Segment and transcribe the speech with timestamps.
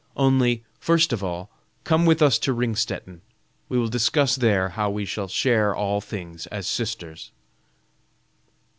[0.17, 1.51] Only, first of all,
[1.83, 3.21] come with us to Ringstetten.
[3.69, 7.29] We will discuss there how we shall share all things as sisters."